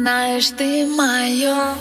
Знаешь, 0.00 0.48
ты 0.56 0.86
мое 0.86 1.74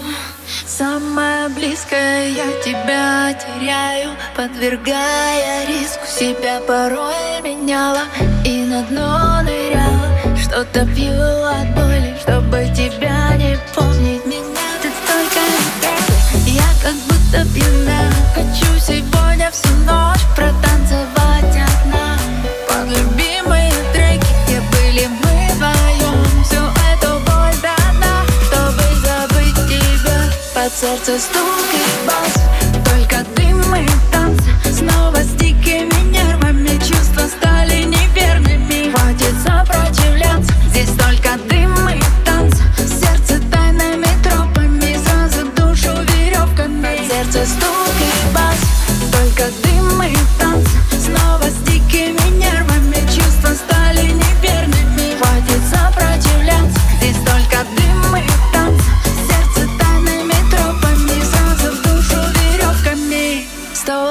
самое 0.68 1.48
близкое, 1.48 2.28
я 2.28 2.52
тебя 2.62 3.34
теряю, 3.34 4.10
подвергая 4.36 5.66
риску. 5.66 6.06
Себя 6.06 6.60
порой 6.68 7.42
меняла 7.42 8.02
и 8.44 8.66
на 8.66 8.84
дно 8.84 9.42
ныряла, 9.44 10.36
что-то 10.36 10.86
пью 10.94 11.14
от 11.14 11.74
боли, 11.74 12.14
чтобы 12.22 12.66
тебя 12.76 13.38
не 13.38 13.58
помнить. 13.74 13.89
сердце 30.76 31.20
стук 31.20 31.66
и 31.74 32.08
бас 32.08 32.49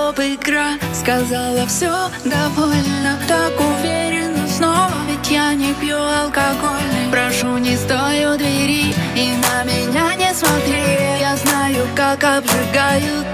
стоп, 0.09 0.21
игра 0.21 0.79
Сказала 0.95 1.67
все 1.67 1.93
довольно. 2.25 3.19
Так 3.27 3.53
уверенно 3.61 4.47
снова 4.49 4.93
Ведь 5.09 5.31
я 5.31 5.55
не 5.55 5.75
пью 5.75 5.97
алкогольный 5.97 7.11
Прошу, 7.11 7.59
не 7.59 7.77
стой 7.77 8.25
у 8.27 8.37
двери 8.37 8.95
И 9.15 9.33
на 9.43 9.65
меня 9.65 10.15
не 10.17 10.33
смотри. 10.35 10.83
Я 11.21 11.37
знаю, 11.37 11.87
как 11.95 12.25
обжигают 12.25 13.27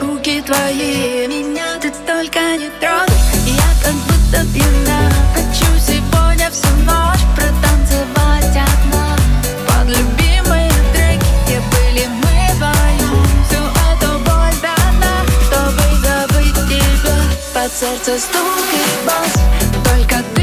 Руки 0.00 0.40
твои. 0.42 1.26
Меня 1.26 1.78
ты 1.80 1.90
только 2.06 2.40
не 2.56 2.70
трогай 2.80 3.16
Я 3.46 3.84
как 3.84 3.94
будто 3.94 4.52
пьяна. 4.52 5.39
сердце 17.80 18.18
стук 18.18 18.42
и 18.74 19.06
бас 19.06 19.40
Только 19.84 20.22
ты 20.34 20.39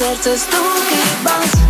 сердце 0.00 0.38
стук 0.38 0.84
и 0.92 1.24
бас 1.24 1.69